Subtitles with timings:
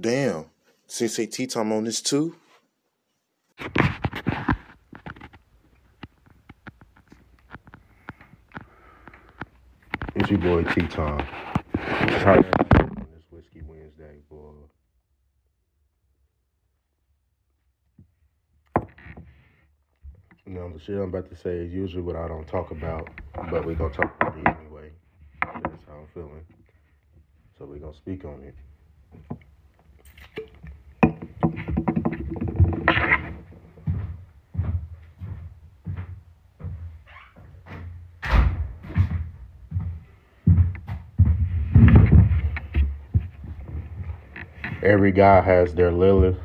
[0.00, 0.46] Damn.
[0.86, 2.34] Sensei Tea Time on this too?
[10.14, 11.26] It's your boy T Time.
[11.74, 14.38] On this Whiskey Wednesday, boy?
[20.46, 23.08] The shit I'm about to say is usually what I don't talk about,
[23.50, 24.90] but we gonna talk about it anyway.
[25.42, 26.46] That's how I'm feeling.
[27.58, 28.54] So we gonna speak on it.
[44.92, 46.36] Every guy has their Lilith.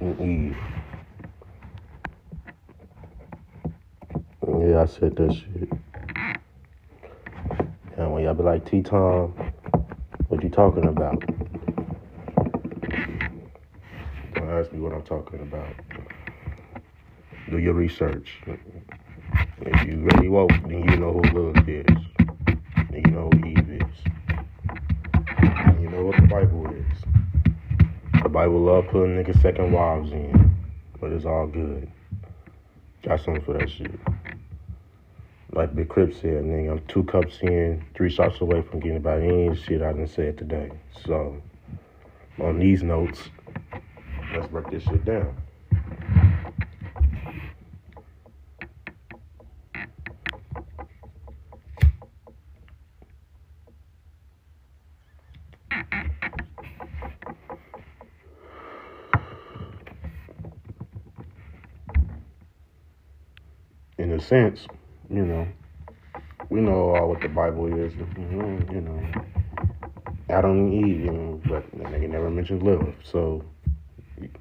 [0.00, 0.54] Yeah,
[4.80, 5.68] I said that shit.
[7.98, 9.34] And when y'all be like, T Tom,
[10.28, 11.22] what you talking about?
[14.32, 15.68] Don't ask me what I'm talking about.
[17.50, 18.40] Do your research.
[19.60, 21.71] If you really woke, then you know who Lilith is.
[28.52, 30.54] Bible love putting niggas second wives in.
[31.00, 31.90] But it's all good.
[33.02, 33.98] Got something for that shit.
[35.52, 39.22] Like Big Crip said, nigga, I'm two cups in, three shots away from getting about
[39.22, 40.70] any shit I done said today.
[41.06, 41.40] So,
[42.42, 43.30] on these notes,
[44.34, 45.34] let's break this shit down.
[64.02, 64.66] In a sense,
[65.08, 65.46] you know,
[66.50, 69.00] we know all what the Bible is, you know.
[70.28, 72.96] Adam and Eve, you know, but the nigga never mentions Lilith.
[73.04, 73.44] So,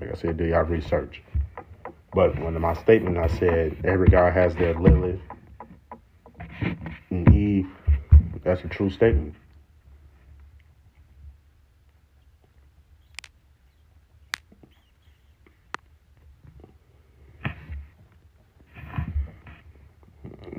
[0.00, 1.22] like I said, do y'all research.
[2.12, 5.20] But when in my statement I said every guy has their Lilith
[7.10, 7.68] and Eve,
[8.42, 9.36] that's a true statement.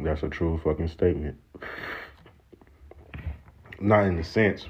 [0.06, 1.36] That's a true fucking statement.
[3.80, 4.68] Not in the sense,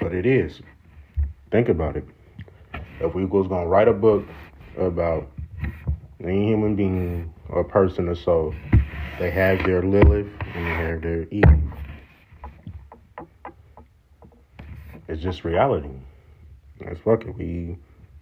[0.00, 0.62] but it is.
[1.50, 2.04] Think about it.
[3.00, 4.24] If we was gonna write a book
[4.78, 5.28] about
[6.22, 8.54] any human being or person or so,
[9.18, 11.44] they have their Lilith and they have their Eve.
[15.08, 15.90] It's just reality.
[16.78, 17.36] That's fuck it.
[17.36, 17.76] We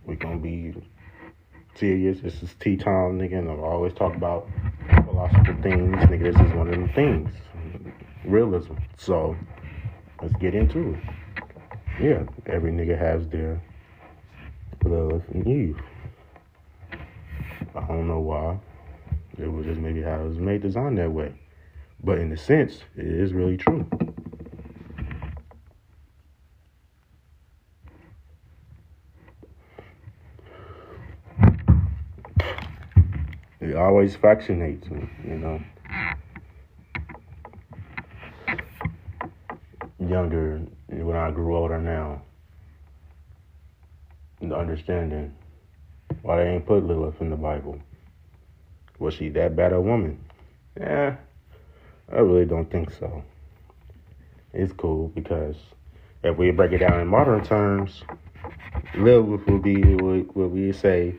[0.06, 0.74] we gonna be
[1.74, 2.20] serious.
[2.20, 4.48] This is tea time, nigga, and I always talk about
[5.62, 6.32] things, nigga.
[6.32, 7.30] This is one of them things.
[8.24, 8.74] Realism.
[8.96, 9.36] So
[10.20, 11.00] let's get into it.
[12.00, 13.62] Yeah, every nigga has their
[14.84, 15.78] Lilith and Eve.
[17.74, 18.58] I don't know why.
[19.38, 21.32] It was just maybe how it was made designed that way.
[22.02, 23.86] But in a sense, it is really true.
[33.74, 35.60] It always fascinates me, you know.
[39.98, 42.22] Younger, when I grew older now,
[44.40, 45.34] the understanding
[46.22, 47.80] why they ain't put Lilith in the Bible.
[49.00, 50.24] Was she that bad a woman?
[50.78, 51.16] Yeah,
[52.12, 53.24] I really don't think so.
[54.52, 55.56] It's cool because
[56.22, 58.04] if we break it down in modern terms,
[58.94, 59.82] Lilith would be
[60.26, 61.16] what we say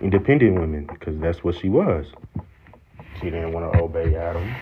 [0.00, 2.06] independent women because that's what she was.
[3.20, 4.54] She didn't want to obey Adam.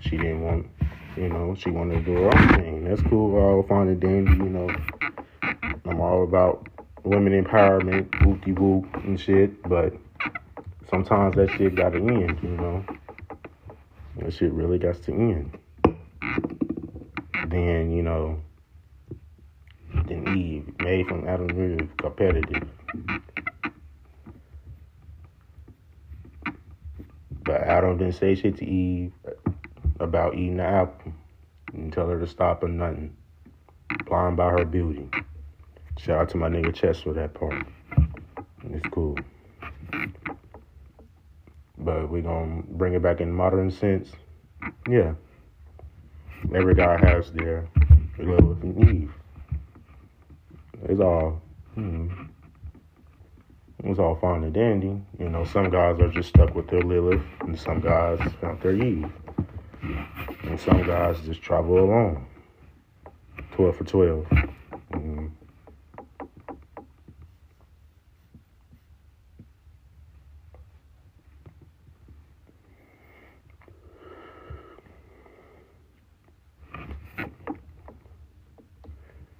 [0.00, 0.66] She didn't want,
[1.16, 2.84] you know, she wanted to do her own thing.
[2.84, 3.36] That's cool.
[3.36, 4.70] All fine and dandy, you know.
[5.84, 6.68] I'm all about
[7.04, 9.94] women empowerment, whoopty whoop and shit, but
[10.90, 12.84] sometimes that shit got to end, you know.
[14.16, 15.58] That shit really got to end.
[17.48, 18.40] Then, you know,
[20.06, 22.68] then Eve, made from Adam and Eve, competitive.
[27.52, 29.12] But Adam didn't say shit to Eve
[30.00, 31.12] about eating the apple
[31.74, 33.14] and tell her to stop or nothing.
[34.06, 35.06] Blind by her beauty.
[35.98, 37.66] Shout out to my nigga Chess for that part.
[38.70, 39.18] It's cool.
[41.76, 44.12] But we gonna bring it back in modern sense.
[44.88, 45.12] Yeah.
[46.54, 47.68] Every guy has their
[48.18, 49.12] Lilith and Eve.
[50.84, 51.42] It's all,
[51.74, 52.08] hmm,
[53.84, 55.00] it was all fine and dandy.
[55.18, 58.74] You know, some guys are just stuck with their Lilith, and some guys found their
[58.74, 59.10] Eve.
[60.44, 62.26] And some guys just travel alone.
[63.56, 64.24] 12 for 12.
[64.92, 65.26] Mm-hmm.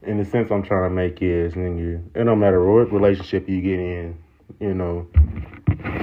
[0.04, 3.62] In the sense I'm trying to make is, nigga, it don't matter what relationship you
[3.62, 4.18] get in,
[4.62, 5.08] you know,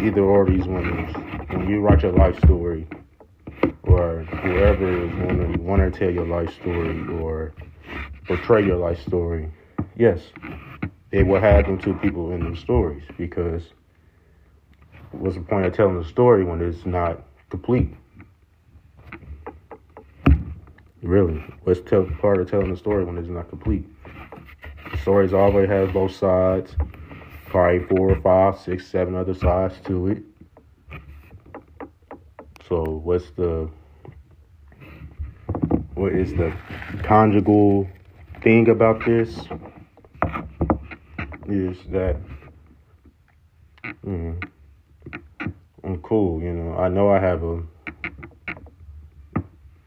[0.04, 1.06] either or these women,
[1.50, 2.86] when you write your life story,
[3.84, 7.54] or whoever is want to want to tell your life story or
[8.28, 9.50] portray your life story,
[9.96, 10.20] yes,
[11.10, 13.64] they will have them two people in them stories because
[15.12, 17.96] what's the point of telling a story when it's not complete?
[21.02, 23.88] Really, what's tell, part of telling the story when it's not complete?
[25.02, 26.76] Stories always have both sides,
[27.50, 30.24] probably four or five, six, seven other sides to it.
[32.68, 33.70] So, what's the
[35.96, 36.54] what is the
[37.04, 37.88] conjugal
[38.42, 39.30] thing about this?
[41.48, 42.16] Is that
[44.06, 44.50] mm,
[45.84, 46.78] I'm cool, you know.
[46.78, 47.64] I know I have a,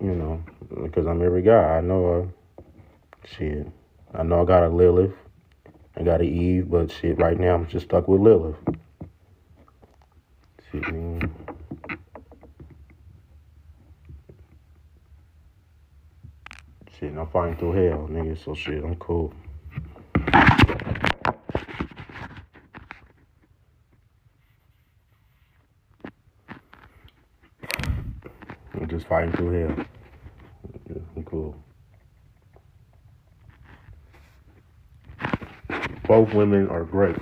[0.01, 0.43] you know,
[0.83, 1.77] because I'm every guy.
[1.77, 2.33] I know
[3.25, 3.69] a shit.
[4.13, 5.15] I know I got a Lilith.
[5.97, 8.57] I got a Eve, but shit, right now I'm just stuck with Lilith.
[10.71, 11.35] Shit, man.
[16.99, 19.33] Shit, I'm fighting through hell, nigga, so shit, I'm cool.
[28.75, 29.87] I'm just fighting through hell.
[31.17, 31.55] I'm cool.
[36.13, 37.17] Both women are great.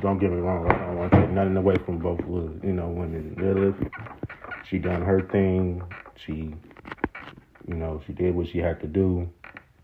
[0.00, 0.70] Don't get me wrong.
[0.70, 3.34] I don't want to take nothing away from both, you know, women.
[3.36, 3.74] Lilith,
[4.64, 5.82] she done her thing.
[6.14, 6.54] She,
[7.66, 9.28] you know, she did what she had to do.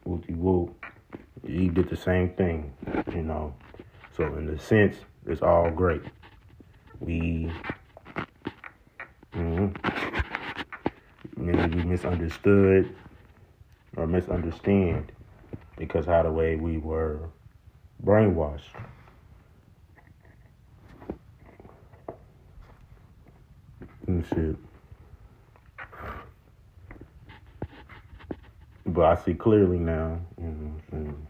[0.05, 0.73] Wooty woo.
[1.45, 2.73] He did the same thing,
[3.13, 3.57] you know.
[4.17, 6.03] So in the sense, it's all great.
[7.01, 7.51] We,
[9.35, 9.67] mm-hmm.
[11.37, 12.95] maybe we misunderstood
[13.97, 15.11] or misunderstand
[15.77, 17.29] because how the way we were
[18.05, 18.63] brainwashed.
[24.07, 24.57] And shit.
[28.85, 31.27] But I see clearly now, you know, and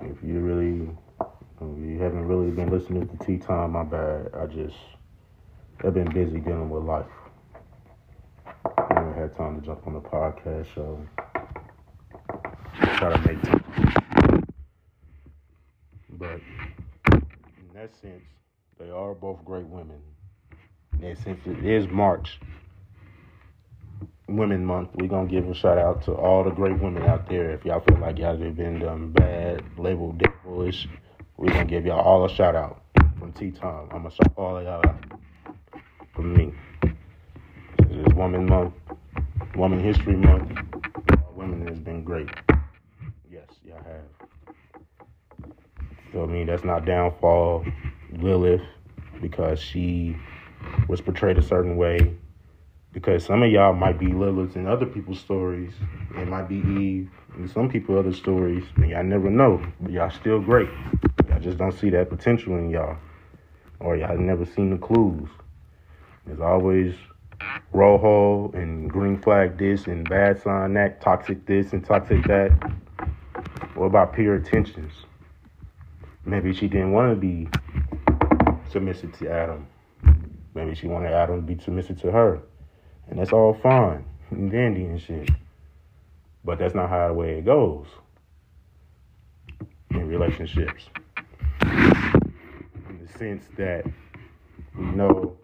[0.00, 0.88] if you really,
[1.20, 4.30] if you haven't really been listening to Tea Time, my bad.
[4.34, 4.76] I just,
[5.84, 7.06] I've been busy dealing with life.
[8.64, 10.98] I haven't had time to jump on the podcast show.
[12.98, 13.40] Try to make.
[16.10, 16.40] But
[17.12, 18.24] in that sense,
[18.76, 20.00] they are both great women.
[21.00, 22.40] And since it is March,
[24.28, 27.52] Women Month, we're gonna give a shout out to all the great women out there.
[27.52, 30.88] If y'all feel like y'all have been done bad, labeled devilish,
[31.36, 32.82] we're gonna give y'all all a shout out
[33.20, 33.88] from Tea Time.
[33.92, 35.04] I'm gonna shout all of y'all out
[36.14, 36.52] from me.
[36.82, 38.74] This is Month,
[39.54, 40.58] Woman History Month.
[41.36, 42.28] Women has been great.
[43.30, 44.02] Yes, y'all have.
[46.12, 47.64] So I mean that's not downfall
[48.12, 48.62] Lilith
[49.20, 50.16] because she
[50.88, 52.16] was portrayed a certain way
[52.92, 55.72] because some of y'all might be Lilith in other people's stories.
[56.16, 58.64] It might be Eve in some people other stories.
[58.76, 59.62] And y'all never know.
[59.80, 60.68] But y'all still great.
[61.28, 62.96] Y'all just don't see that potential in y'all.
[63.80, 65.28] Or y'all never seen the clues.
[66.26, 66.94] There's always
[67.72, 72.50] rojo and green flag this and bad sign that, toxic this and toxic that.
[73.74, 74.92] What about pure intentions?
[76.28, 77.48] Maybe she didn't want to be
[78.70, 79.66] submissive to Adam.
[80.54, 82.40] Maybe she wanted Adam to be submissive to her.
[83.08, 85.30] And that's all fine and dandy and shit.
[86.44, 87.86] But that's not how the way it goes
[89.90, 90.90] in relationships.
[91.62, 93.86] In the sense that
[94.76, 95.34] we know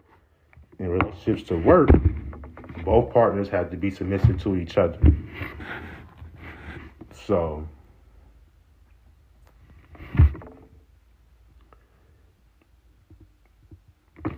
[0.77, 1.89] in relationships to work,
[2.83, 4.99] both partners have to be submissive to each other.
[7.11, 7.67] So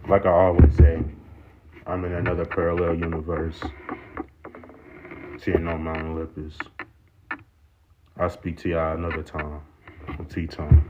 [0.08, 1.04] like I always say,
[1.86, 3.60] I'm in another parallel universe.
[5.44, 6.58] Seeing no Mount Olympus.
[8.18, 9.62] I'll speak to y'all another time.
[10.30, 10.87] Tea time.